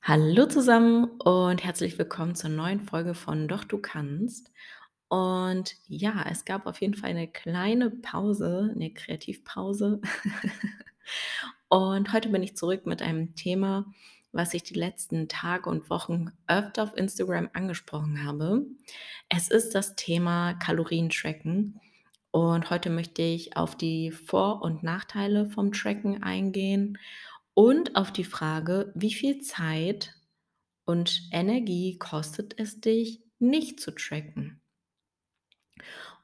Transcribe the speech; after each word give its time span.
Hallo 0.00 0.46
zusammen 0.46 1.04
und 1.20 1.62
herzlich 1.62 1.98
willkommen 1.98 2.34
zur 2.34 2.48
neuen 2.48 2.80
Folge 2.80 3.14
von 3.14 3.46
Doch 3.46 3.64
du 3.64 3.76
kannst. 3.76 4.50
Und 5.08 5.76
ja, 5.86 6.24
es 6.30 6.46
gab 6.46 6.66
auf 6.66 6.80
jeden 6.80 6.94
Fall 6.94 7.10
eine 7.10 7.28
kleine 7.28 7.90
Pause, 7.90 8.72
eine 8.74 8.94
Kreativpause. 8.94 10.00
Und 11.68 12.12
heute 12.12 12.30
bin 12.30 12.42
ich 12.42 12.56
zurück 12.56 12.86
mit 12.86 13.02
einem 13.02 13.34
Thema, 13.34 13.92
was 14.36 14.54
ich 14.54 14.62
die 14.62 14.74
letzten 14.74 15.28
Tage 15.28 15.70
und 15.70 15.88
Wochen 15.90 16.30
öfter 16.46 16.82
auf 16.82 16.96
Instagram 16.96 17.48
angesprochen 17.54 18.24
habe. 18.24 18.66
Es 19.28 19.48
ist 19.48 19.74
das 19.74 19.96
Thema 19.96 20.54
Kalorien-Tracken. 20.54 21.80
Und 22.30 22.70
heute 22.70 22.90
möchte 22.90 23.22
ich 23.22 23.56
auf 23.56 23.76
die 23.76 24.10
Vor- 24.10 24.60
und 24.62 24.82
Nachteile 24.82 25.46
vom 25.46 25.72
Tracken 25.72 26.22
eingehen 26.22 26.98
und 27.54 27.96
auf 27.96 28.12
die 28.12 28.24
Frage, 28.24 28.92
wie 28.94 29.14
viel 29.14 29.40
Zeit 29.40 30.14
und 30.84 31.22
Energie 31.32 31.98
kostet 31.98 32.58
es 32.58 32.80
dich, 32.80 33.22
nicht 33.38 33.80
zu 33.80 33.90
tracken? 33.92 34.60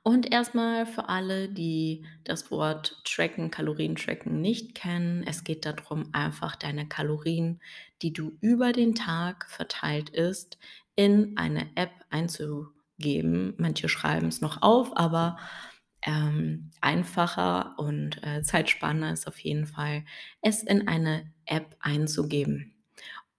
Und 0.05 0.33
erstmal 0.33 0.85
für 0.85 1.09
alle, 1.09 1.49
die 1.49 2.05
das 2.25 2.51
Wort 2.51 3.01
Tracken, 3.05 3.53
Kalorien-Tracken 3.53 4.41
nicht 4.41 4.75
kennen. 4.75 5.25
Es 5.25 5.45
geht 5.45 5.65
darum, 5.65 6.09
einfach 6.13 6.57
deine 6.57 6.89
Kalorien, 6.89 7.61
die 8.03 8.13
du 8.13 8.37
über 8.41 8.73
den 8.73 8.97
Tag 8.97 9.49
verteilt 9.49 10.11
isst, 10.11 10.59
in 10.97 11.37
eine 11.37 11.69
App 11.77 11.93
einzugeben. 12.11 13.55
Manche 13.59 13.89
schreiben 13.89 14.27
es 14.27 14.41
noch 14.41 14.61
auf, 14.63 14.97
aber 14.97 15.39
ähm, 16.05 16.73
einfacher 16.81 17.75
und 17.79 18.25
äh, 18.25 18.43
zeitsparender 18.43 19.13
ist 19.13 19.29
auf 19.29 19.39
jeden 19.39 19.67
Fall, 19.67 20.05
es 20.41 20.65
in 20.65 20.89
eine 20.89 21.33
App 21.47 21.77
einzugeben. 21.79 22.75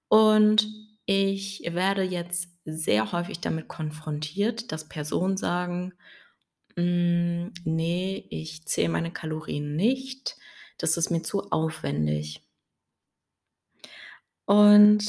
Und 0.08 0.66
ich 1.06 1.62
werde 1.70 2.04
jetzt 2.04 2.48
sehr 2.64 3.12
häufig 3.12 3.42
damit 3.42 3.68
konfrontiert, 3.68 4.72
dass 4.72 4.88
Personen 4.88 5.36
sagen, 5.36 5.94
hm, 6.76 7.52
ne, 7.66 8.26
ich 8.30 8.66
zähle 8.66 8.90
meine 8.90 9.12
Kalorien 9.12 9.76
nicht, 9.76 10.36
das 10.78 10.98
ist 10.98 11.10
mir 11.12 11.22
zu 11.24 11.52
aufwendig. 11.52 12.44
Und 14.50 15.06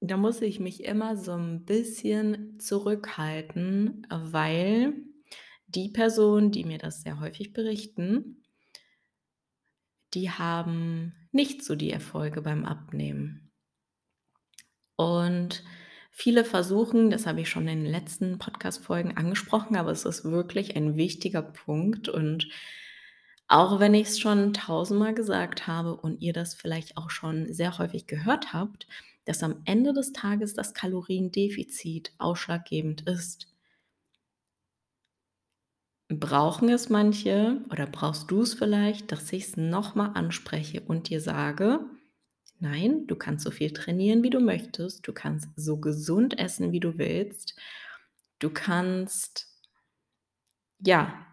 da 0.00 0.16
muss 0.16 0.40
ich 0.40 0.60
mich 0.60 0.84
immer 0.84 1.16
so 1.16 1.32
'n 1.32 1.64
bisschen 1.64 2.58
zurückhalten, 2.60 4.06
weil 4.10 4.94
die 5.66 5.88
Personen, 5.90 6.52
die 6.52 6.64
mir 6.64 6.78
das 6.78 7.02
sehr 7.02 7.20
häufig 7.20 7.52
berichten 7.52 8.42
die 10.14 10.30
haben 10.30 11.12
nicht 11.32 11.62
so 11.62 11.74
die 11.74 11.90
Erfolge 11.90 12.40
beim 12.40 12.64
Abnehmen. 12.64 13.50
Und 14.98 15.62
viele 16.18 16.44
versuchen, 16.44 17.10
das 17.10 17.26
habe 17.26 17.40
ich 17.42 17.48
schon 17.48 17.68
in 17.68 17.84
den 17.84 17.92
letzten 17.92 18.38
Podcast-Folgen 18.38 19.16
angesprochen, 19.16 19.76
aber 19.76 19.92
es 19.92 20.04
ist 20.04 20.24
wirklich 20.24 20.74
ein 20.74 20.96
wichtiger 20.96 21.42
Punkt 21.42 22.08
und 22.08 22.48
auch 23.46 23.78
wenn 23.78 23.94
ich's 23.94 24.18
schon 24.18 24.52
tausendmal 24.52 25.14
gesagt 25.14 25.68
habe 25.68 25.96
und 25.96 26.20
ihr 26.20 26.32
das 26.32 26.54
vielleicht 26.54 26.96
auch 26.96 27.10
schon 27.10 27.52
sehr 27.52 27.78
häufig 27.78 28.08
gehört 28.08 28.52
habt, 28.52 28.88
dass 29.26 29.44
am 29.44 29.62
Ende 29.64 29.92
des 29.92 30.12
Tages 30.12 30.54
das 30.54 30.74
Kaloriendefizit 30.74 32.12
ausschlaggebend 32.18 33.08
ist. 33.08 33.46
Brauchen 36.10 36.68
es 36.68 36.88
manche 36.88 37.60
oder 37.70 37.86
brauchst 37.86 38.28
du's 38.30 38.54
vielleicht, 38.54 39.12
dass 39.12 39.32
ich's 39.32 39.56
noch 39.56 39.94
mal 39.94 40.08
anspreche 40.14 40.80
und 40.80 41.10
dir 41.10 41.20
sage: 41.20 41.80
„Nein, 42.60 43.06
du 43.06 43.16
kannst 43.16 43.44
so 43.44 43.50
viel 43.50 43.72
trainieren, 43.72 44.22
wie 44.22 44.30
du 44.30 44.40
möchtest. 44.40 45.06
Du 45.06 45.12
kannst 45.12 45.48
so 45.56 45.76
gesund 45.78 46.38
essen, 46.38 46.72
wie 46.72 46.80
du 46.80 46.98
willst. 46.98 47.54
Du 48.40 48.50
kannst“ 48.50 49.46
„ja, 50.80 51.26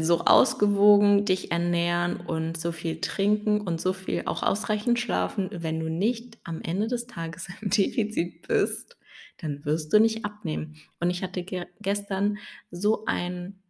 so 0.00 0.20
ausgewogen 0.24 1.24
dich 1.24 1.50
ernähren 1.52 2.16
und 2.20 2.58
so 2.60 2.72
viel 2.72 3.00
trinken 3.00 3.60
und 3.60 3.80
so 3.80 3.92
viel 3.92 4.22
auch 4.26 4.42
ausreichend 4.42 4.98
schlafen. 5.00 5.48
Wenn 5.52 5.80
du 5.80 5.88
nicht 5.88 6.38
am 6.44 6.60
Ende 6.62 6.86
des 6.86 7.06
Tages 7.06 7.48
im 7.60 7.70
Defizit 7.70 8.46
bist, 8.46 8.96
dann 9.38 9.64
wirst 9.64 9.92
du 9.92 9.98
nicht 10.00 10.24
abnehmen.“ 10.24 10.76
Und 11.00 11.10
ich 11.10 11.22
hatte 11.22 11.42
ge 11.42 11.66
gestern 11.80 12.38
so 12.70 13.04
ein, 13.06 13.60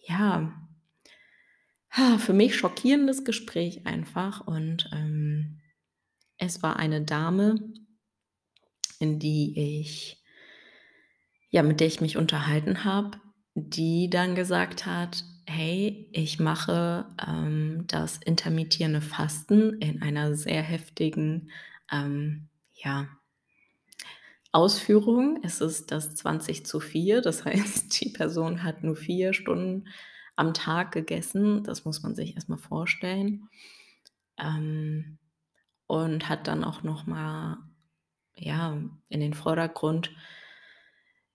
ja 0.00 0.52
für 2.18 2.32
mich 2.32 2.56
schockierendes 2.56 3.24
Gespräch 3.24 3.86
einfach 3.86 4.46
und, 4.46 4.88
ähm, 4.92 5.60
es 6.38 6.62
war 6.62 6.76
eine 6.76 7.02
Dame 7.02 7.56
in 9.00 9.18
die 9.18 9.52
ich 9.80 10.22
ja, 11.50 11.62
mit 11.62 11.80
der 11.80 11.86
ich 11.86 12.00
mich 12.00 12.16
unterhalten 12.16 12.84
habe, 12.84 13.18
die 13.54 14.08
dann 14.10 14.34
gesagt 14.34 14.86
hat: 14.86 15.24
„Hey, 15.46 16.08
ich 16.12 16.40
mache, 16.40 17.06
ähm, 17.26 17.84
das 17.88 18.16
intermittierende 18.18 19.00
Fasten 19.02 19.74
in 19.80 20.02
einer 20.02 20.34
sehr 20.34 20.62
heftigen, 20.62 21.50
ähm, 21.90 22.48
ja, 22.72 23.08
Ausführung.“ 24.52 25.40
Es 25.42 25.60
ist 25.60 25.90
das 25.90 26.14
20:4, 26.16 27.20
das 27.20 27.44
heißt, 27.44 28.00
die 28.00 28.10
Person 28.10 28.62
hat 28.62 28.82
nur 28.82 28.96
4 28.96 29.32
Stunden 29.32 29.84
am 30.36 30.54
Tag 30.54 30.92
gegessen. 30.92 31.64
Das 31.64 31.84
muss 31.84 32.02
man 32.02 32.14
sich 32.14 32.34
erst 32.36 32.48
mal 32.48 32.58
vorstellen. 32.58 33.48
Ähm, 34.38 35.18
und 35.86 36.28
hat 36.28 36.46
dann 36.46 36.64
auch 36.64 36.82
noch 36.82 37.06
mal, 37.06 37.58
ja, 38.36 38.78
in 39.08 39.20
den 39.20 39.34
Vordergrund 39.34 40.12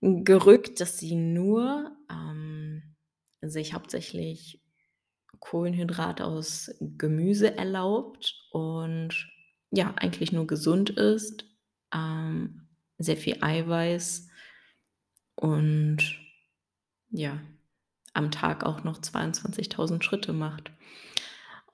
gerückt, 0.02 0.80
dass 0.80 0.97
sie 1.00 1.16
nur, 1.16 1.96
ähm, 2.12 2.96
sich 3.41 3.74
hauptsächlich 3.74 4.62
Kohlenhydrate 5.40 6.25
aus 6.25 6.72
Gemüse 6.80 7.56
erlaubt 7.57 8.36
und, 8.52 9.30
ja, 9.72 9.94
eigentlich 9.97 10.31
nur 10.31 10.47
gesund 10.47 10.90
isst, 10.91 11.46
ähm, 11.94 12.68
sehr 13.00 13.18
viel 13.18 13.38
Eiweiß 13.41 14.30
und 15.36 16.19
ja, 17.12 17.40
am 18.18 18.32
Tag 18.32 18.66
auch 18.66 18.84
noch 18.84 19.00
22.000 19.02 20.04
Schritte 20.04 20.34
macht. 20.34 20.72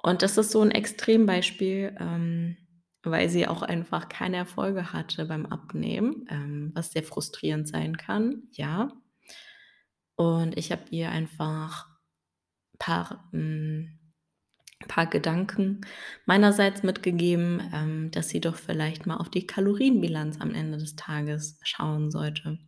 Und 0.01 0.21
das 0.21 0.37
ist 0.37 0.51
so 0.51 0.61
'n 0.61 0.71
Extrembeispiel, 0.71 1.95
ähm, 1.99 2.57
weil 3.03 3.29
sie 3.29 3.47
auch 3.47 3.61
einfach 3.63 4.09
keine 4.09 4.37
Erfolge 4.37 4.93
hatte 4.93 5.25
beim 5.25 5.45
Abnehmen, 5.45 6.25
ähm, 6.29 6.71
was 6.75 6.91
sehr 6.91 7.03
frustrierend 7.03 7.67
sein 7.67 7.97
kann, 7.97 8.43
ja. 8.51 8.91
Und 10.15 10.57
ich 10.57 10.71
habe 10.71 10.83
ihr 10.91 11.09
einfach 11.11 11.87
paar 12.79 13.29
hm, 13.31 13.99
paar 14.87 15.07
Gedanken 15.07 15.81
meinerseits 16.25 16.83
mitgegeben, 16.83 17.61
ähm, 17.73 18.11
dass 18.11 18.29
sie 18.29 18.41
doch 18.41 18.55
vielleicht 18.57 19.05
mal 19.07 19.17
auf 19.17 19.29
die 19.29 19.47
Kalorienbilanz 19.47 20.41
am 20.41 20.53
Ende 20.55 20.77
des 20.77 20.95
Tages 20.95 21.59
schauen 21.63 22.11
sollte. 22.11 22.59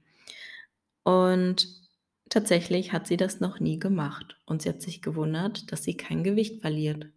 Und 1.03 1.67
tatsächlich 2.29 2.91
hat 2.91 3.07
sie 3.07 3.17
das 3.17 3.39
noch 3.39 3.59
nie 3.59 3.79
gemacht 3.79 4.37
und 4.45 4.61
sie 4.61 4.69
hat 4.69 4.81
sich 4.81 5.01
gewundert, 5.01 5.71
dass 5.71 5.83
sie 5.83 5.95
kein 5.95 6.23
Gewicht 6.23 6.61
verliert. 6.61 7.07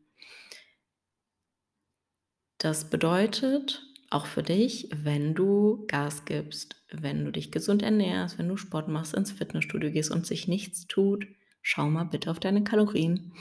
Das 2.58 2.90
bedeutet, 2.90 3.82
auch 4.10 4.26
für 4.26 4.42
dich, 4.42 4.88
wenn 4.92 5.34
du 5.34 5.84
Gas 5.86 6.24
gibst, 6.24 6.76
wenn 6.90 7.24
du 7.24 7.30
dich 7.30 7.52
gesund 7.52 7.82
ernährst, 7.82 8.38
wenn 8.38 8.48
du 8.48 8.56
Sport 8.56 8.88
machst, 8.88 9.14
ins 9.14 9.30
Fitnessstudio 9.32 9.90
gehst 9.90 10.10
und 10.10 10.26
sich 10.26 10.48
nichts 10.48 10.86
tut, 10.86 11.26
schau 11.62 11.88
mal 11.88 12.04
bitte 12.04 12.30
auf 12.30 12.40
deine 12.40 12.64
Kalorien. 12.64 13.32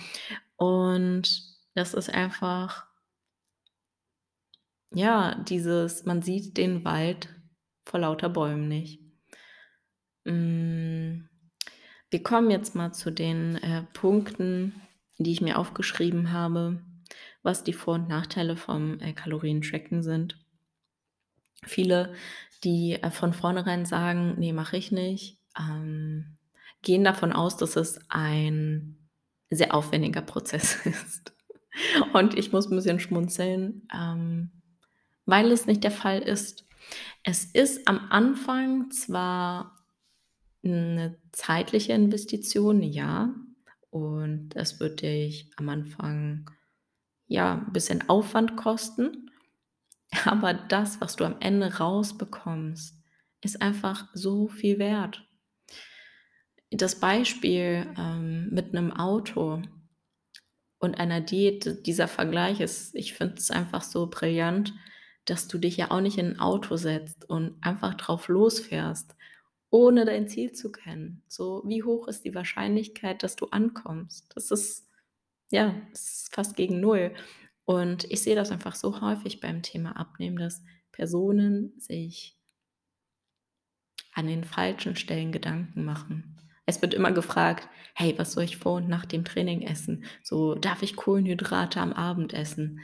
Und 0.58 1.42
das 1.74 1.94
ist 1.94 2.10
einfach 2.10 2.88
ja, 4.92 5.36
dieses 5.48 6.06
man 6.06 6.22
sieht 6.22 6.58
den 6.58 6.86
Wald 6.86 7.30
vor 7.86 8.00
lauter 8.02 8.30
Bäumen 8.30 8.68
nicht. 8.68 9.02
Hm, 10.26 10.87
wir 12.10 12.24
kommen 12.24 12.52
jetzt 12.52 12.76
mal 12.76 12.94
zu 12.94 13.12
den, 13.12 13.56
äh, 13.58 13.84
Punkten, 13.94 14.82
die 15.18 15.32
ich 15.32 15.42
mir 15.42 15.58
aufgeschrieben 15.58 16.32
habe, 16.32 16.82
was 17.44 17.64
die 17.64 17.74
Vor 17.74 17.96
und 17.96 18.08
Nachteile 18.10 18.58
vom, 18.58 19.00
äh, 19.00 19.14
Kalorien-Tracken 19.14 20.04
sind. 20.04 20.38
Viele, 21.66 22.14
die, 22.64 22.94
äh, 23.02 23.12
von 23.12 23.34
vornherein 23.34 23.86
sagen: 23.86 24.36
„Ne, 24.40 24.54
mache 24.54 24.78
ich 24.78 24.92
nicht“, 24.92 25.40
ähm, 25.60 26.38
gehen 26.82 27.04
davon 27.04 27.34
aus, 27.34 27.58
dass 27.58 27.76
es 27.76 28.00
ein 28.10 28.98
sehr 29.50 29.74
aufwendiger 29.74 30.22
Prozess 30.22 30.76
ist. 30.86 31.34
Und 32.14 32.38
ich 32.38 32.52
muss 32.52 32.68
'n 32.72 32.76
bisschen 32.76 33.00
schmunzeln, 33.00 33.88
ähm, 33.96 34.52
weil 35.26 35.52
es 35.52 35.68
nicht 35.68 35.84
der 35.84 35.92
Fall 35.92 36.20
ist. 36.22 36.68
Es 37.24 37.46
ist 37.46 37.88
am 37.88 38.00
Anfang 38.12 38.92
zwar 38.92 39.77
'Ne 40.68 41.18
zeitliche 41.32 41.94
Investition, 41.94 42.82
ja. 42.84 43.34
Und 43.90 44.50
das 44.52 44.80
wird 44.80 45.02
dich 45.02 45.50
am 45.58 45.70
Anfang, 45.70 46.50
ja, 47.28 47.56
'n 47.68 47.74
bisschen 47.74 48.10
Aufwand 48.10 48.58
kosten. 48.58 49.32
Aber 50.26 50.54
das, 50.56 51.02
was 51.02 51.16
du 51.18 51.26
am 51.26 51.38
Ende 51.42 51.78
rausbekommst, 51.80 52.96
ist 53.44 53.62
einfach 53.62 54.10
so 54.16 54.48
viel 54.50 54.80
wert. 54.80 55.28
Das 56.72 57.00
Beispiel, 57.00 57.88
ähm, 57.98 58.50
mit 58.52 58.74
'nem 58.74 58.92
Auto 58.92 59.62
und 60.80 61.00
einer 61.00 61.22
Diät, 61.22 61.86
dieser 61.88 62.08
Vergleich 62.08 62.60
ist 62.62 62.96
ich 62.96 63.14
finde 63.14 63.36
es 63.38 63.52
einfach 63.52 63.84
so 63.84 64.08
brillant, 64.10 64.74
dass 65.26 65.48
du 65.48 65.58
dich 65.58 65.78
ja 65.78 65.92
auch 65.92 66.02
nicht 66.02 66.18
in 66.18 66.34
'n 66.34 66.40
Auto 66.40 66.76
setzt 66.78 67.30
und 67.30 67.56
einfach 67.62 67.96
drauf 67.96 68.28
losfährst, 68.28 69.16
ohne 69.70 70.06
dein 70.06 70.28
Ziel 70.28 70.52
zu 70.54 70.72
kennen. 70.72 71.24
So, 71.28 71.64
wie 71.66 71.84
hoch 71.84 72.08
ist 72.08 72.26
die 72.26 72.36
Wahrscheinlichkeit, 72.36 73.24
dass 73.24 73.36
du 73.36 73.48
ankommst? 73.48 74.28
Das 74.36 74.52
ist 74.52 74.88
ja, 75.52 75.76
das 75.92 76.02
ist 76.24 76.36
fast 76.36 76.56
gegen 76.58 76.80
0. 76.82 77.14
Und 77.66 78.06
ich 78.12 78.22
sehe 78.22 78.36
das 78.36 78.52
einfach 78.52 78.76
so 78.76 79.02
häufig 79.02 79.40
beim 79.42 79.62
Thema 79.64 79.98
Abnehmen, 79.98 80.38
dass 80.38 80.64
Personen 80.92 81.74
sich 81.80 82.38
an 84.14 84.28
den 84.28 84.44
falschen 84.44 84.98
Stellen 84.98 85.32
Gedanken 85.32 85.86
machen. 85.86 86.36
Es 86.66 86.82
wird 86.82 86.94
immer 86.94 87.14
gefragt: 87.14 87.70
„Hey, 87.96 88.14
was 88.18 88.34
soll 88.34 88.44
ich 88.44 88.58
vor 88.58 88.74
und 88.74 88.90
nach 88.90 89.06
dem 89.06 89.24
Training 89.24 89.62
essen?“ 89.62 90.04
So: 90.24 90.56
„Darf 90.56 90.84
ich 90.84 90.98
Kohlenhydrate 90.98 91.80
am 91.80 91.94
Abend 91.94 92.34
essen? 92.34 92.82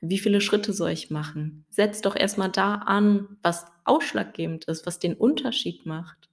Wie 0.00 0.18
viele 0.18 0.40
Schritte 0.40 0.72
soll 0.72 0.92
ich 0.92 1.10
machen?“ 1.10 1.66
Setz 1.68 2.00
doch 2.00 2.16
erst 2.16 2.38
mal 2.38 2.48
da 2.48 2.76
an, 2.76 3.36
was 3.42 3.66
ausschlaggebend 3.84 4.64
ist, 4.64 4.86
was 4.86 4.98
den 4.98 5.12
Unterschied 5.14 5.84
macht. 5.84 6.25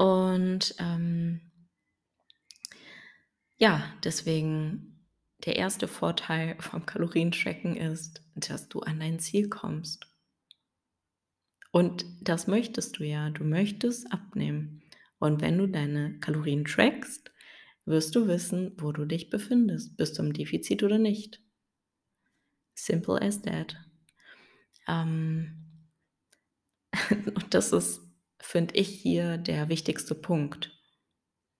Und, 0.00 0.74
ähm 0.78 1.42
ja, 3.58 3.84
deswegen 4.02 5.06
der 5.44 5.62
1. 5.62 5.76
Vorteil 5.84 6.56
vom 6.60 6.86
Kalorientracken 6.86 7.76
ist, 7.76 8.22
dass 8.34 8.70
du 8.70 8.80
an 8.80 9.00
dein 9.00 9.18
Ziel 9.18 9.50
kommst. 9.50 10.06
Und 11.70 12.06
das 12.22 12.46
möchtest 12.46 12.98
du 12.98 13.04
ja. 13.04 13.28
Du 13.28 13.44
möchtest 13.44 14.10
abnehmen. 14.10 14.82
Und 15.18 15.42
wenn 15.42 15.58
du 15.58 15.66
deine 15.66 16.18
Kalorien 16.20 16.64
trackst, 16.64 17.30
wirst 17.84 18.16
du 18.16 18.26
wissen, 18.26 18.72
wo 18.78 18.92
du 18.92 19.04
dich 19.04 19.28
befindest. 19.28 19.98
Bist 19.98 20.18
du 20.18 20.22
im 20.22 20.32
Defizit 20.32 20.82
oder 20.82 20.96
nicht? 20.96 21.42
Simple 22.74 23.20
as 23.20 23.42
that. 23.42 23.76
Ähm 24.88 25.84
und 27.10 27.52
das 27.52 27.74
ist, 27.74 28.09
finde 28.40 28.74
ich, 28.76 28.88
hier 28.88 29.38
der 29.38 29.68
wichtigste 29.68 30.14
Punkt, 30.14 30.72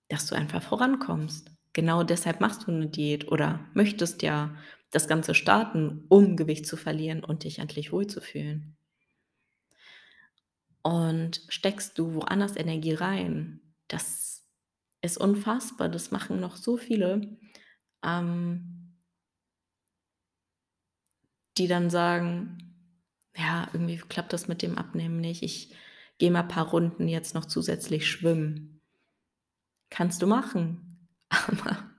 dass 0.08 0.26
du 0.26 0.36
einfach 0.36 0.62
vorankommst. 0.62 1.52
Genau 1.74 2.04
deshalb 2.04 2.40
machst 2.40 2.66
du 2.66 2.72
'ne 2.72 2.88
Diät 2.88 3.30
oder 3.32 3.66
möchtest 3.74 4.22
ja 4.22 4.56
das 4.92 5.08
Ganze 5.08 5.34
starten, 5.34 6.04
um 6.08 6.36
Gewicht 6.36 6.66
zu 6.66 6.76
verlieren 6.76 7.24
und 7.24 7.44
dich 7.44 7.58
endlich 7.60 7.92
wohlzufühlen. 7.92 8.76
Und 10.84 11.42
steckst 11.48 11.98
du 11.98 12.14
woanders 12.14 12.56
Energie 12.56 12.94
rein, 12.94 13.60
das 13.88 14.46
ist 15.02 15.18
unfassbar. 15.18 15.88
Das 15.88 16.10
machen 16.10 16.40
noch 16.40 16.56
so 16.56 16.76
viele, 16.76 17.38
ähm 18.04 18.94
die 21.58 21.66
dann 21.68 21.90
sagen: 21.90 22.58
„Ja, 23.36 23.68
irgendwie 23.72 23.96
klappt 23.98 24.32
das 24.32 24.48
mit 24.48 24.62
dem 24.62 24.78
Abnehmen 24.78 25.20
nicht. 25.20 25.42
Ich 25.42 25.74
gehe 26.20 26.30
mal 26.30 26.44
paar 26.44 26.68
Runden 26.68 27.08
jetzt 27.08 27.34
noch 27.34 27.46
zusätzlich 27.46 28.08
schwimmen.“ 28.08 28.80
Kannst 29.90 30.22
du 30.22 30.28
machen, 30.28 31.08
aber 31.28 31.90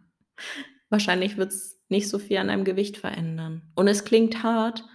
wahrscheinlich 0.90 1.36
wird's 1.36 1.82
nicht 1.90 2.08
so 2.08 2.20
viel 2.20 2.38
an 2.38 2.48
deinem 2.48 2.64
Gewicht 2.64 2.96
verändern. 2.96 3.64
Und 3.76 3.90
es 3.90 4.06
klingt 4.06 4.44
hart, 4.44 4.86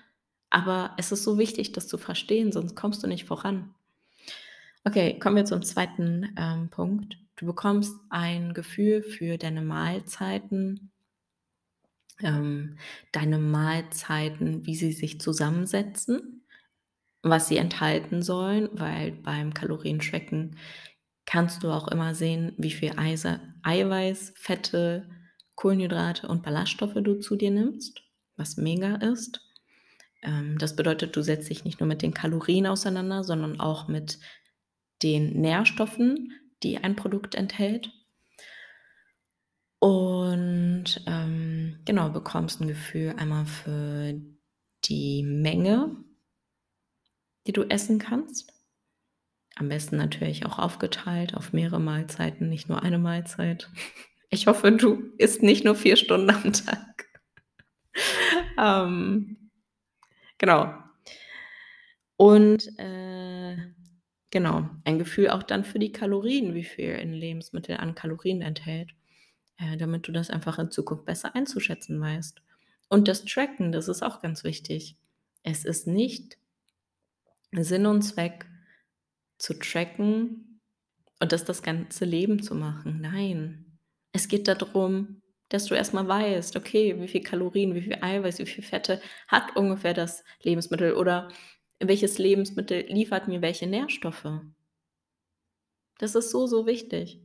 aber 0.48 0.94
es 0.96 1.12
ist 1.12 1.24
so 1.24 1.36
wichtig, 1.36 1.72
das 1.72 1.88
zu 1.88 1.98
verstehen, 1.98 2.52
sonst 2.52 2.74
kommst 2.74 3.02
du 3.02 3.06
nicht 3.06 3.26
voran. 3.26 3.74
Okay, 4.84 5.18
kommen 5.18 5.36
wir 5.36 5.44
zum 5.44 5.60
2., 5.60 6.30
ähm, 6.38 6.70
Punkt. 6.70 7.18
Du 7.34 7.44
bekommst 7.44 7.94
ein 8.08 8.54
Gefühl 8.54 9.02
für 9.02 9.36
deine 9.36 9.60
Mahlzeiten 9.60 10.90
ähm, 12.22 12.78
deine 13.12 13.38
Mahlzeiten, 13.38 14.66
wie 14.66 14.74
sie 14.74 14.92
sich 14.92 15.20
zusammensetzen, 15.20 16.45
was 17.30 17.48
sie 17.48 17.56
enthalten 17.58 18.22
sollen, 18.22 18.68
weil 18.72 19.12
beim 19.12 19.54
Kalorientracken 19.54 20.56
kannst 21.26 21.62
du 21.62 21.70
auch 21.70 21.88
immer 21.88 22.14
sehen, 22.14 22.52
wie 22.58 22.70
viel 22.70 22.92
Eiweiß, 22.96 24.34
Fette, 24.36 25.08
Kohlenhydrate 25.56 26.28
und 26.28 26.42
Ballaststoffe 26.42 26.94
du 26.94 27.18
zu 27.20 27.36
dir 27.36 27.50
nimmst, 27.50 28.02
was 28.36 28.56
mega 28.56 28.96
ist. 28.96 29.40
Ähm, 30.22 30.58
das 30.58 30.76
bedeutet, 30.76 31.16
du 31.16 31.22
setzt 31.22 31.50
dich 31.50 31.64
nicht 31.64 31.80
nur 31.80 31.88
mit 31.88 32.02
den 32.02 32.14
Kalorien 32.14 32.66
auseinander, 32.66 33.24
sondern 33.24 33.60
auch 33.60 33.88
mit 33.88 34.18
den 35.02 35.40
Nährstoffen, 35.40 36.32
die 36.62 36.78
ein 36.78 36.96
Produkt 36.96 37.34
enthält. 37.34 37.92
Und, 39.82 40.84
ähm, 41.06 41.80
genau, 41.84 42.08
bekommst 42.10 42.60
'n 42.60 42.68
Gefühl 42.68 43.14
einmal 43.18 43.44
für 43.46 44.14
die 44.84 45.22
Menge 45.22 45.96
die 47.46 47.52
du 47.52 47.64
essen 47.64 47.98
kannst. 47.98 48.52
Am 49.54 49.68
besten 49.68 49.96
natürlich 49.96 50.44
auch 50.44 50.58
aufgeteilt 50.58 51.34
auf 51.34 51.52
mehrere 51.52 51.80
Mahlzeiten, 51.80 52.48
nicht 52.48 52.68
nur 52.68 52.82
eine 52.82 52.98
Mahlzeit. 52.98 53.70
Ich 54.28 54.48
hoffe, 54.48 54.72
du 54.72 55.12
isst 55.18 55.44
nicht 55.44 55.64
nur 55.64 55.76
4 55.76 55.94
Stunden 55.96 56.30
am 56.30 56.52
Tag. 56.52 57.06
Ähm, 58.58 59.50
genau. 60.36 60.74
Und, 62.16 62.66
äh, 62.78 63.56
genau, 64.30 64.68
ein 64.84 64.98
Gefühl 64.98 65.30
auch 65.30 65.42
dann 65.42 65.64
für 65.64 65.78
die 65.78 65.92
Kalorien, 65.92 66.54
wie 66.54 66.64
viel 66.64 66.96
ein 66.96 67.12
Lebensmittel 67.12 67.76
an 67.76 67.94
Kalorien 67.94 68.42
enthält, 68.42 68.90
äh, 69.58 69.76
damit 69.76 70.08
du 70.08 70.12
das 70.12 70.28
einfach 70.28 70.58
in 70.58 70.70
Zukunft 70.70 71.04
besser 71.04 71.34
einzuschätzen 71.34 72.00
weißt. 72.00 72.42
Und 72.88 73.08
das 73.08 73.24
Tracken, 73.24 73.72
das 73.72 73.88
ist 73.88 74.02
auch 74.02 74.20
ganz 74.20 74.44
wichtig. 74.44 74.96
Es 75.42 75.64
ist 75.64 75.86
nicht 75.86 76.38
Sinn 77.52 77.86
und 77.86 78.02
Zweck 78.02 78.46
zu 79.38 79.54
tracken 79.58 80.60
und 81.20 81.32
das 81.32 81.44
das 81.44 81.62
ganze 81.62 82.04
Leben 82.04 82.42
zu 82.42 82.54
machen. 82.54 83.00
Nein, 83.02 83.78
es 84.12 84.28
geht 84.28 84.48
da 84.48 84.54
drum, 84.54 85.22
dass 85.50 85.66
du 85.66 85.74
erst 85.74 85.94
mal 85.94 86.08
weißt: 86.08 86.56
„Okay, 86.56 87.00
wie 87.00 87.08
viel 87.08 87.22
Kalorien, 87.22 87.74
wie 87.74 87.82
viel 87.82 87.98
Eiweiß, 88.02 88.38
wie 88.40 88.46
viel 88.46 88.64
Fette 88.64 89.00
hat 89.28 89.56
ungefähr 89.56 89.94
das 89.94 90.24
Lebensmittel 90.42 90.94
oder 90.94 91.30
welches 91.80 92.18
Lebensmittel 92.18 92.86
liefert 92.88 93.28
mir 93.28 93.42
welche 93.42 93.66
Nährstoffe?“ 93.66 94.26
Das 95.98 96.14
ist 96.14 96.30
so, 96.30 96.46
so 96.46 96.66
wichtig. 96.66 97.20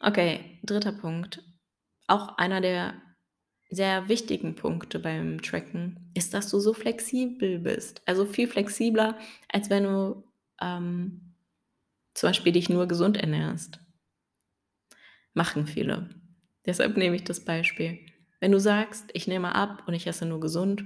Okay, 0.00 0.58
3. 0.64 0.92
Punkt. 0.92 1.42
Auch 2.08 2.36
einer 2.38 2.60
der 2.60 2.94
sehr 3.70 4.08
wichtigen 4.08 4.54
Punkte 4.54 4.98
beim 4.98 5.42
Tracken 5.42 6.10
ist, 6.14 6.34
dass 6.34 6.48
du 6.50 6.60
so 6.60 6.72
flexibel 6.74 7.58
bist. 7.58 8.02
Also, 8.06 8.26
viel 8.26 8.48
flexibler, 8.48 9.18
als 9.52 9.70
wenn 9.70 9.84
du, 9.84 10.24
ähm, 10.60 11.34
zum 12.14 12.30
Beispiel 12.30 12.52
dich 12.52 12.68
nur 12.70 12.86
gesund 12.88 13.16
ernährst. 13.18 13.80
Machen 15.34 15.66
viele. 15.66 16.08
Deshalb 16.64 16.96
nehme 16.96 17.16
ich 17.16 17.24
das 17.24 17.44
Beispiel. 17.44 17.98
Wenn 18.40 18.52
du 18.52 18.58
sagst: 18.60 19.10
„Ich 19.12 19.26
nehme 19.28 19.54
ab 19.54 19.82
und 19.86 19.94
ich 19.94 20.06
esse 20.06 20.26
nur 20.26 20.40
gesund“, 20.40 20.84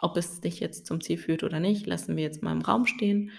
ob 0.00 0.16
es 0.16 0.40
dich 0.40 0.60
jetzt 0.60 0.86
zum 0.86 1.00
Ziel 1.00 1.18
führt 1.18 1.42
oder 1.44 1.60
nicht, 1.60 1.86
lassen 1.86 2.16
wir 2.16 2.24
jetzt 2.24 2.42
mal 2.42 2.52
im 2.52 2.62
Raum 2.62 2.86
stehen. 2.86 3.30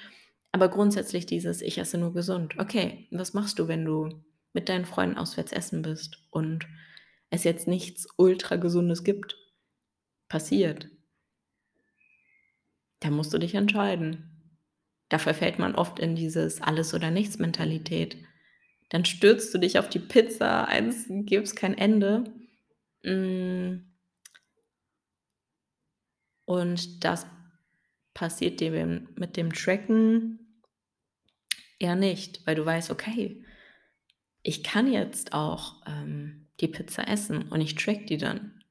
Aber 0.52 0.70
grundsätzlich 0.70 1.26
dieses: 1.26 1.62
„Ich 1.62 1.78
esse 1.78 1.98
nur 1.98 2.14
gesund.“ 2.14 2.58
Okay, 2.60 3.08
was 3.12 3.34
machst 3.34 3.60
du, 3.60 3.68
wenn 3.68 3.86
du 3.86 4.24
mit 4.54 4.70
deinen 4.70 4.86
Freunden 4.86 5.18
auswärts 5.18 5.52
essen 5.52 5.82
bist 5.82 6.24
und 6.32 6.68
es 7.30 7.44
jetzt 7.44 7.68
nichts 7.68 8.08
Ultragesundes 8.18 9.04
gibt? 9.04 9.38
Passiert. 10.30 10.90
Da 13.00 13.10
musst 13.10 13.34
du 13.34 13.38
dich 13.38 13.56
entscheiden. 13.56 14.60
Da 15.10 15.20
verfällt 15.20 15.60
man 15.60 15.76
oft 15.76 16.00
in 16.00 16.16
dieses 16.16 16.62
Alles-oder-nichts-Mentalität. 16.62 18.18
Dann 18.90 19.06
stürzt 19.06 19.54
du 19.54 19.58
dich 19.58 19.80
auf 19.80 19.90
die 19.90 20.00
Pizza, 20.00 20.68
eins 20.68 21.06
gibt's 21.10 21.56
kein 21.56 21.78
Ende. 21.78 22.24
Hm 23.04 23.88
und 26.48 27.04
das 27.04 27.28
passiert 28.14 28.60
dir 28.62 28.72
mit 29.16 29.38
dem 29.38 29.54
Tracken 29.54 30.62
eher 31.78 31.96
nicht, 31.96 32.48
weil 32.48 32.56
du 32.56 32.66
weißt: 32.66 32.90
„Okay, 32.90 33.44
ich 34.42 34.64
kann 34.64 34.92
jetzt 34.92 35.34
auch, 35.34 35.84
ähm, 35.86 36.47
die 36.60 36.68
Pizza 36.68 37.08
essen 37.08 37.50
und 37.50 37.62
ich 37.62 37.76
tracke 37.76 38.06
die 38.06 38.18
dann.“ 38.18 38.64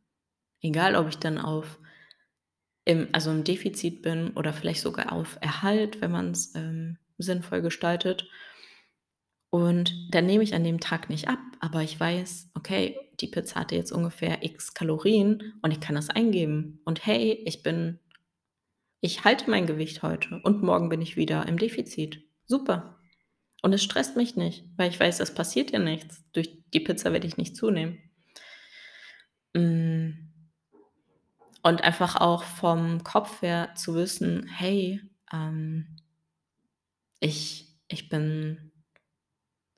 Egal, 0.63 0.97
ob 0.97 1.09
ich 1.09 1.19
dann 1.19 1.39
auf 1.39 1.79
im 2.85 3.09
also, 3.13 3.31
im 3.31 3.45
Defizit 3.45 4.03
bin 4.03 4.31
oder 4.31 4.53
vielleicht 4.53 4.81
sogar 4.81 5.13
auf 5.13 5.39
Erhalt, 5.41 6.01
wenn 6.01 6.13
man's, 6.13 6.55
ähm, 6.55 6.99
sinnvoll 7.19 7.63
gestaltet. 7.63 8.29
Und 9.51 9.93
dann 10.11 10.27
nehme 10.27 10.45
ich 10.45 10.55
an 10.55 10.65
dem 10.65 10.81
Tag 10.81 11.09
nicht 11.11 11.29
ab, 11.29 11.39
aber 11.61 11.83
ich 11.83 11.99
weiß, 11.99 12.51
okay, 12.55 12.97
die 13.21 13.29
Pizza 13.29 13.61
hatte 13.61 13.75
jetzt 13.75 13.93
ungefähr 13.93 14.45
X 14.45 14.75
Kalorien 14.75 15.55
und 15.63 15.73
ich 15.73 15.81
kann 15.81 15.95
das 15.95 16.11
eingeben. 16.11 16.81
Und 16.85 17.07
hey, 17.07 17.43
ich 17.47 17.63
bin 17.63 17.99
ich 19.07 19.25
halte 19.25 19.51
mein 19.51 19.67
Gewicht 19.67 20.03
heute 20.03 20.41
und 20.43 20.63
morgen 20.63 20.89
bin 20.89 21.01
ich 21.01 21.17
wieder 21.17 21.47
im 21.47 21.59
Defizit. 21.59 22.25
Super. 22.47 22.99
Und 23.67 23.73
es 23.73 23.83
stresst 23.83 24.15
mich 24.15 24.37
nicht, 24.37 24.65
weil 24.77 24.91
ich 24.91 25.01
weiß, 25.01 25.19
es 25.19 25.35
passiert 25.35 25.73
ja 25.73 25.81
nichts. 25.81 26.23
Durch 26.33 26.57
die 26.73 26.79
Pizza 26.79 27.13
werde 27.13 27.27
ich 27.27 27.37
nicht 27.37 27.57
zunehmen. 27.57 27.99
Hm. 29.57 30.29
Und 31.63 31.83
einfach 31.83 32.17
auch 32.17 32.45
vom 32.45 33.05
Kopf 33.05 33.43
her 33.43 33.75
zu 33.75 33.95
wissen: 33.97 34.47
„Hey, 34.47 35.01
ähm“ 35.33 35.97
„ich 37.21 37.67
ich 37.89 38.09
bin“ 38.09 38.73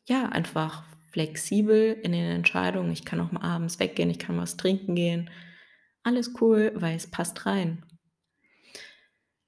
„ja, 0.08 0.26
einfach 0.30 0.82
flexibel 1.12 1.92
in 2.02 2.10
den 2.12 2.24
Entscheidungen. 2.30 2.90
Ich 2.92 3.04
kann 3.04 3.20
auch 3.20 3.30
mal 3.32 3.42
abends 3.42 3.78
weggehen, 3.78 4.10
ich 4.10 4.18
kann 4.18 4.36
was 4.38 4.56
trinken 4.56 4.94
gehen. 4.96 5.30
Alles 6.02 6.32
cool, 6.40 6.72
weil 6.74 6.96
es 6.96 7.06
passt 7.10 7.46
rein.“ 7.46 7.84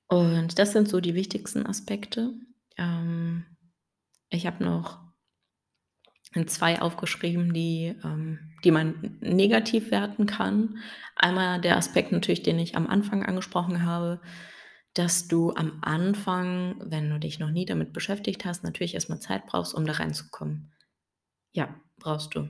Und 0.09 0.59
das 0.59 0.73
sind 0.73 0.89
so 0.89 1.01
die 1.01 1.15
wichtigsten 1.15 1.65
Aspekte. 1.67 2.35
Ähm, 2.77 3.45
ich 4.31 4.47
habe 4.47 4.65
noch 4.65 5.01
2 6.47 6.81
aufgeschrieben, 6.81 7.53
die 7.53 7.97
ähm, 8.05 8.51
die 8.65 8.71
man 8.71 9.19
negativ 9.21 9.91
werten 9.91 10.27
kann. 10.27 10.79
Einmal 11.17 11.61
der 11.61 11.77
Aspekt 11.77 12.13
natürlich, 12.13 12.43
den 12.43 12.59
ich 12.59 12.77
am 12.77 12.87
Anfang 12.87 13.25
angesprochen 13.25 13.85
habe, 13.85 14.21
dass 14.95 15.29
du 15.29 15.53
am 15.55 15.79
Anfang, 15.83 16.77
wenn 16.85 17.11
du 17.11 17.19
dich 17.19 17.39
noch 17.39 17.51
nie 17.51 17.65
damit 17.65 17.93
beschäftigt 17.93 18.45
hast, 18.45 18.65
natürlich 18.65 18.95
erst 18.95 19.09
mal 19.09 19.21
Zeit 19.21 19.47
brauchst, 19.47 19.75
um 19.75 19.87
da 19.87 19.93
reinzukommen. 19.93 20.73
Ja, 21.53 21.75
brauchst 21.99 22.35
du. 22.35 22.49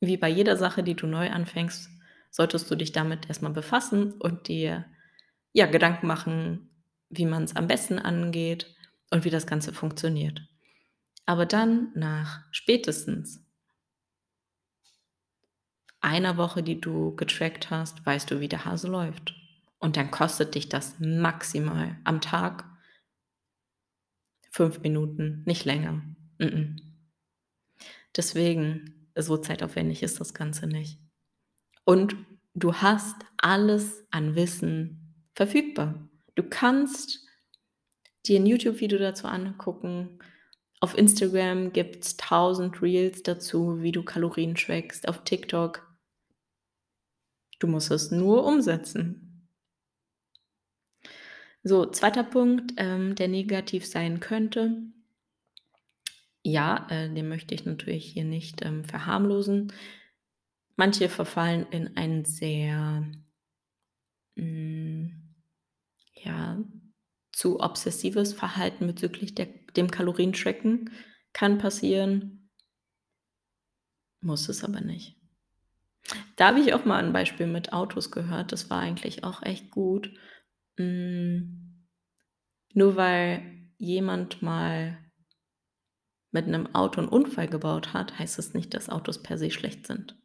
Wie 0.00 0.16
bei 0.16 0.28
jeder 0.28 0.56
Sache, 0.56 0.82
die 0.82 0.94
du 0.94 1.06
neu 1.06 1.30
anfängst, 1.30 1.88
solltest 2.30 2.70
du 2.70 2.76
dich 2.76 2.92
damit 2.92 3.28
erst 3.28 3.42
mal 3.42 3.52
befassen 3.52 4.12
und 4.14 4.48
dir, 4.48 4.84
ja, 5.52 5.66
Gedanken 5.66 6.06
machen, 6.06 6.70
wie 7.10 7.26
man's 7.26 7.56
am 7.56 7.68
besten 7.68 7.98
angeht 7.98 8.74
und 9.10 9.24
wie 9.24 9.30
das 9.30 9.46
Ganze 9.46 9.72
funktioniert. 9.72 10.42
Aber 11.26 11.46
dann 11.46 11.92
nach 11.94 12.40
spätestens 12.50 13.44
einer 16.00 16.36
Woche, 16.36 16.62
die 16.62 16.80
du 16.80 17.14
getrackt 17.14 17.70
hast, 17.70 18.04
weißt 18.04 18.30
du, 18.30 18.40
wie 18.40 18.48
der 18.48 18.64
Hase 18.64 18.88
läuft. 18.88 19.34
Und 19.78 19.96
dann 19.96 20.10
kostet 20.10 20.54
dich 20.54 20.68
das 20.68 20.98
maximal 20.98 21.96
am 22.04 22.20
Tag 22.20 22.64
5 24.50 24.80
Minuten, 24.82 25.42
nicht 25.46 25.64
länger. 25.64 26.02
M-m. 26.38 26.76
Deswegen, 28.16 29.08
so 29.16 29.36
zeitaufwendig 29.38 30.02
ist 30.02 30.20
das 30.20 30.34
Ganze 30.34 30.66
nicht. 30.66 30.98
Und 31.84 32.16
du 32.54 32.74
hast 32.74 33.16
alles 33.38 34.04
an 34.10 34.34
Wissen 34.34 35.14
verfügbar. 35.34 36.08
Du 36.34 36.42
kannst 36.42 37.26
dir 38.26 38.38
'n 38.38 38.46
YouTube-Video 38.46 38.98
dazu 38.98 39.26
angucken. 39.26 40.18
Auf 40.82 40.98
Instagram 40.98 41.72
gibt's 41.72 42.18
1.000 42.18 42.82
Reels 42.82 43.22
dazu, 43.22 43.80
wie 43.82 43.92
du 43.92 44.02
Kalorien 44.02 44.56
trackst, 44.56 45.06
auf 45.06 45.22
TikTok. 45.22 45.88
Du 47.60 47.68
musst 47.68 47.92
es 47.92 48.10
nur 48.10 48.44
umsetzen. 48.44 49.46
So, 51.62 51.86
2. 51.86 52.24
Punkt, 52.24 52.72
ähm, 52.78 53.14
der 53.14 53.28
negativ 53.28 53.86
sein 53.86 54.18
könnte. 54.18 54.82
Ja, 56.42 56.88
äh, 56.90 57.08
den 57.14 57.28
möchte 57.28 57.54
ich 57.54 57.64
natürlich 57.64 58.06
hier 58.06 58.24
nicht, 58.24 58.64
ähm, 58.64 58.84
verharmlosen. 58.84 59.72
Manche 60.74 61.08
verfallen 61.08 61.64
in 61.70 61.96
ein 61.96 62.24
sehr 62.24 63.06
hm, 64.34 64.81
ja, 64.81 64.81
zu 67.32 67.60
obsessives 67.60 68.32
Verhalten 68.34 68.86
bezüglich 68.86 69.34
der 69.34 69.48
dem 69.76 69.90
Kalorientracken. 69.90 70.90
Kann 71.32 71.58
passieren. 71.58 72.48
Muss 74.22 74.48
es 74.48 74.62
aber 74.62 74.80
nicht. 74.80 75.16
Da 76.38 76.48
habe 76.48 76.60
ich 76.60 76.72
auch 76.72 76.84
mal 76.84 77.02
'n 77.04 77.12
Beispiel 77.12 77.46
mit 77.46 77.72
Autos 77.72 78.10
gehört, 78.10 78.52
das 78.52 78.70
war 78.70 78.80
eigentlich 78.80 79.24
auch 79.24 79.42
echt 79.42 79.70
gut. 79.70 80.10
Hm, 80.78 81.86
nur 82.74 82.96
weil 82.96 83.42
jemand 83.78 84.42
mal 84.42 84.98
mit 86.34 86.46
'nem 86.48 86.74
Auto 86.74 86.98
'n 87.02 87.08
Unfall 87.08 87.46
gebaut 87.46 87.92
hat, 87.92 88.18
heißt 88.18 88.38
das 88.38 88.54
nicht, 88.54 88.72
dass 88.72 88.88
Autos 88.88 89.22
per 89.22 89.36
se 89.36 89.50
schlecht 89.50 89.86
sind. 89.86 90.16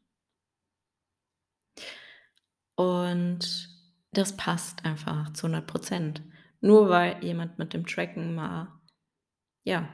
Und 2.79 3.69
das 4.13 4.37
passt 4.37 4.85
einfach 4.85 5.33
zu 5.33 5.47
100 5.47 5.67
%. 5.67 6.21
Nur 6.61 6.89
weil 6.89 7.23
jemand 7.23 7.57
mit 7.59 7.73
dem 7.73 7.85
Tracken 7.85 8.35
mal, 8.35 8.67
ja, 9.63 9.89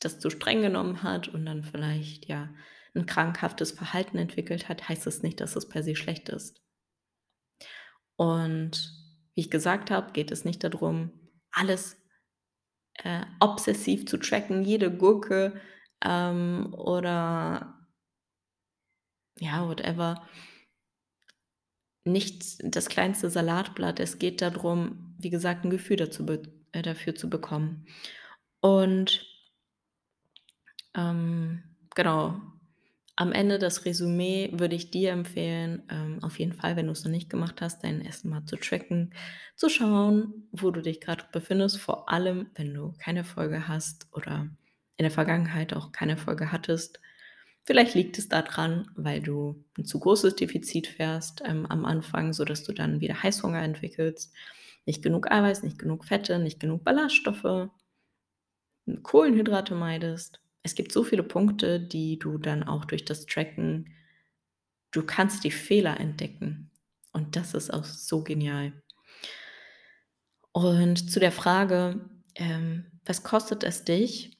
das 0.00 0.20
zu 0.20 0.30
streng 0.30 0.62
genommen 0.62 1.02
hat 1.02 1.28
und 1.28 1.46
dann 1.46 1.64
vielleicht, 1.64 2.26
ja, 2.28 2.50
'n 2.94 3.06
krankhaftes 3.06 3.72
Verhalten 3.72 4.18
entwickelt 4.18 4.68
hat, 4.68 4.88
heißt 4.88 5.06
das 5.06 5.22
nicht, 5.22 5.40
dass 5.40 5.56
es 5.56 5.68
per 5.68 5.82
se 5.84 5.96
schlecht 5.96 6.28
ist. 6.30 6.60
Und 8.16 8.92
wie 9.34 9.40
ich 9.42 9.50
gesagt 9.50 9.90
habe, 9.90 10.12
geht 10.12 10.30
es 10.30 10.44
nicht 10.44 10.62
da 10.64 10.68
drum, 10.68 11.10
alles, 11.50 11.96
äh, 13.04 13.22
obsessiv 13.40 14.06
zu 14.06 14.18
tracken, 14.18 14.64
jede 14.64 14.90
Gurke, 14.96 15.54
ähm, 16.04 16.74
oder 16.74 17.88
ja, 19.40 19.66
whatever. 19.66 20.14
Nicht 22.06 22.56
das 22.64 22.88
kleinste 22.88 23.30
Salatblatt. 23.30 24.00
Es 24.00 24.18
geht 24.18 24.42
da 24.42 24.50
drum, 24.50 25.14
wie 25.18 25.30
gesagt, 25.30 25.64
'n 25.64 25.70
Gefühl 25.70 25.96
dazu 25.96 26.26
äh, 26.72 26.82
dafür 26.82 27.14
zu 27.14 27.30
bekommen. 27.30 27.86
Und 28.60 29.26
ähm, 30.94 31.62
genau. 31.94 32.40
Am 33.16 33.32
Ende 33.32 33.58
das 33.58 33.84
Resümee 33.84 34.50
würde 34.54 34.74
ich 34.74 34.90
dir 34.90 35.12
empfehlen, 35.12 35.82
ähm, 35.90 36.18
auf 36.22 36.38
jeden 36.38 36.54
Fall, 36.54 36.76
wenn 36.76 36.86
du's 36.86 37.04
noch 37.04 37.10
nicht 37.10 37.28
gemacht 37.28 37.60
hast, 37.60 37.84
dein 37.84 38.00
Essen 38.04 38.30
mal 38.30 38.46
zu 38.46 38.56
tracken, 38.56 39.12
zu 39.54 39.68
schauen, 39.68 40.48
wo 40.50 40.70
du 40.70 40.80
dich 40.80 41.00
grad 41.00 41.30
befindest, 41.30 41.78
vor 41.78 42.08
allem, 42.10 42.48
wenn 42.54 42.72
du 42.72 42.94
keine 42.98 43.20
Erfolge 43.20 43.68
hast 43.68 44.06
oder 44.12 44.48
in 44.96 45.04
der 45.04 45.10
Vergangenheit 45.10 45.74
auch 45.74 45.92
keine 45.92 46.12
Erfolge 46.12 46.52
hattest. 46.52 47.00
Vielleicht 47.64 47.94
liegt 47.94 48.18
es 48.18 48.28
da 48.28 48.42
dran, 48.42 48.90
weil 48.96 49.20
du 49.20 49.64
'n 49.78 49.84
zu 49.84 49.98
großes 50.00 50.36
Defizit 50.36 50.86
fährst, 50.88 51.42
ähm, 51.44 51.66
am 51.66 51.84
Anfang, 51.84 52.32
sodass 52.32 52.64
du 52.64 52.72
dann 52.72 53.00
wieder 53.00 53.22
Heißhunger 53.22 53.62
entwickelst. 53.62 54.32
Nicht 54.86 55.02
genug 55.02 55.30
Eiweiß, 55.30 55.62
nicht 55.62 55.78
genug 55.78 56.04
Fette, 56.04 56.38
nicht 56.40 56.58
genug 56.60 56.82
Ballaststoffe 56.84 57.70
Kohlenhydrate 59.02 59.74
meidest. 59.74 60.40
Es 60.62 60.74
gibt 60.74 60.92
so 60.92 61.04
viele 61.04 61.22
Punkte, 61.22 61.80
die 61.80 62.18
du 62.18 62.38
dann 62.38 62.62
auch 62.62 62.84
durch 62.84 63.04
das 63.04 63.26
Tracken 63.26 63.86
du 64.92 65.02
kannst 65.04 65.42
die 65.44 65.50
Fehler 65.50 65.98
entdecken 65.98 66.70
und 67.12 67.34
das 67.34 67.54
ist 67.54 67.72
auch 67.72 67.84
so 67.84 68.22
genial. 68.22 68.72
Und 70.52 71.10
zu 71.10 71.18
der 71.18 71.32
Frage, 71.32 72.08
ähm, 72.34 72.84
was 73.06 73.22
kostet 73.24 73.64
es 73.64 73.84
dich, 73.84 74.38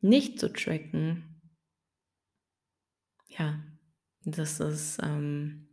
nicht 0.00 0.38
zu 0.38 0.52
tracken? 0.52 1.35
Ja, 3.38 3.60
das 4.24 4.60
ist, 4.60 4.98
ähm 5.02 5.68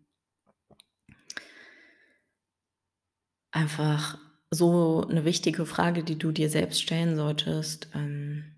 einfach 3.53 4.17
so 4.49 5.01
'ne 5.09 5.25
wichtige 5.25 5.65
Frage, 5.67 6.03
die 6.03 6.17
du 6.17 6.31
dir 6.31 6.49
selbst 6.49 6.81
stellen 6.81 7.15
solltest, 7.15 7.87
ähm 7.93 8.55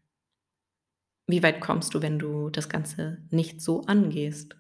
wie 1.29 1.41
weit 1.41 1.59
kommst 1.59 1.93
du, 1.95 2.01
wenn 2.01 2.19
du 2.19 2.50
das 2.50 2.69
Ganze 2.69 3.17
nicht 3.31 3.59
so 3.62 3.81
angehst? 3.85 4.55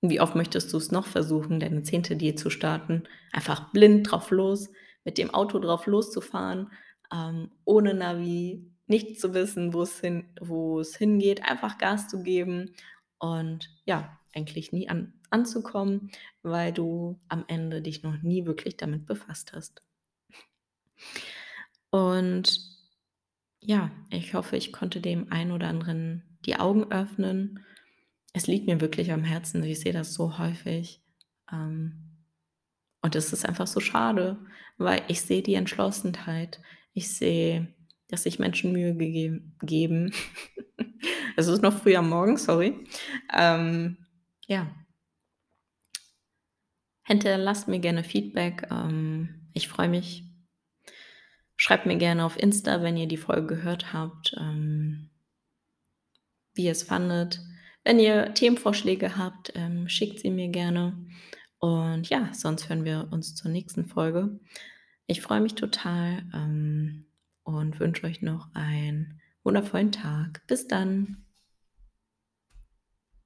Wie 0.00 0.20
oft 0.20 0.36
möchtest 0.36 0.72
du's 0.72 0.92
noch 0.92 1.06
versuchen, 1.06 1.58
deine 1.60 1.82
10. 1.82 2.14
Diät 2.16 2.38
zu 2.38 2.50
starten, 2.50 3.04
einfach 3.32 3.72
blind 3.72 4.10
drauf 4.10 4.30
los, 4.30 4.68
mit 5.04 5.18
dem 5.18 5.30
Auto 5.34 5.58
drauf 5.58 5.86
loszufahren, 5.86 6.70
ähm, 7.12 7.50
ohne 7.64 7.94
Navi, 7.94 8.70
nicht 8.86 9.18
zu 9.20 9.34
wissen, 9.34 9.72
wo's 9.74 10.00
hin 10.00 10.24
wo's 10.40 10.94
hingeht, 10.96 11.42
einfach 11.42 11.78
Gas 11.78 12.08
zu 12.08 12.22
geben 12.22 12.72
und 13.18 13.70
ja, 13.84 14.18
eigentlich 14.34 14.72
nie 14.72 14.88
an 14.88 15.14
anzukommen, 15.30 16.10
weil 16.42 16.72
du 16.72 17.20
am 17.28 17.44
Ende 17.48 17.82
dich 17.82 18.02
noch 18.02 18.22
nie 18.22 18.46
wirklich 18.46 18.76
damit 18.76 19.04
befasst 19.06 19.52
hast. 19.52 19.82
Und 21.90 22.60
ja, 23.60 23.90
ich 24.10 24.34
hoffe, 24.34 24.56
ich 24.56 24.72
konnte 24.72 25.00
dem 25.00 25.32
einen 25.32 25.50
oder 25.50 25.68
anderen 25.68 26.38
die 26.44 26.56
Augen 26.56 26.92
öffnen. 26.92 27.64
Es 28.32 28.46
liegt 28.46 28.66
mir 28.66 28.80
wirklich 28.80 29.10
am 29.10 29.24
Herzen, 29.24 29.62
ich 29.64 29.80
sehe 29.80 29.92
das 29.92 30.14
so 30.14 30.38
häufig, 30.38 31.02
ähm, 31.50 32.04
und 33.04 33.14
es 33.14 33.34
ist 33.34 33.46
einfach 33.46 33.66
so 33.66 33.80
schade, 33.80 34.38
weil 34.78 35.02
ich 35.08 35.20
sehe 35.20 35.42
die 35.42 35.54
Entschlossenheit. 35.54 36.60
Ich 36.94 37.14
sehe, 37.14 37.74
dass 38.08 38.22
sich 38.22 38.38
Menschen 38.38 38.72
Mühe 38.72 38.96
gegeben 38.96 39.58
geben, 39.60 40.14
Es 41.36 41.48
ist 41.48 41.62
noch 41.62 41.78
früh 41.78 41.96
am 41.96 42.08
Morgen, 42.08 42.36
sorry. 42.36 42.86
Ähm, 43.32 43.96
ja. 44.46 44.70
Hinterlasst 47.04 47.68
mir 47.68 47.80
gerne 47.80 48.04
Feedback. 48.04 48.68
Ähm, 48.70 49.48
ich 49.52 49.68
freue 49.68 49.88
mich. 49.88 50.24
Schreibt 51.56 51.86
mir 51.86 51.96
gerne 51.96 52.24
auf 52.24 52.38
Insta, 52.38 52.82
wenn 52.82 52.96
ihr 52.96 53.06
die 53.06 53.16
Folge 53.16 53.46
gehört 53.46 53.92
habt, 53.92 54.34
ähm, 54.38 55.10
wie 56.54 56.64
ihr 56.64 56.72
es 56.72 56.82
fandet. 56.82 57.40
Wenn 57.84 57.98
ihr 57.98 58.32
Themenvorschläge 58.34 59.16
habt, 59.16 59.52
ähm, 59.54 59.88
schickt 59.88 60.20
sie 60.20 60.30
mir 60.30 60.48
gerne. 60.48 61.06
Und 61.58 62.08
ja, 62.08 62.32
sonst 62.32 62.68
hören 62.68 62.84
wir 62.84 63.08
uns 63.10 63.34
zur 63.34 63.50
nächsten 63.50 63.86
Folge. 63.86 64.40
Ich 65.06 65.20
freue 65.20 65.40
mich 65.40 65.54
total 65.54 66.24
ähm, 66.34 67.06
und 67.42 67.78
wünsche 67.78 68.06
euch 68.06 68.22
noch 68.22 68.48
einen 68.54 69.20
wundervollen 69.42 69.92
Tag. 69.92 70.42
Bis 70.46 70.66
dann. 70.66 71.23